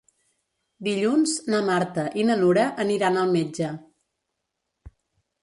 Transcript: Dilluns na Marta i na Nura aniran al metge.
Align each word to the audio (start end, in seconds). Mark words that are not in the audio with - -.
Dilluns 0.87 1.33
na 1.55 1.59
Marta 1.67 2.05
i 2.23 2.25
na 2.31 2.39
Nura 2.41 2.65
aniran 2.87 3.21
al 3.27 3.35
metge. 3.37 3.71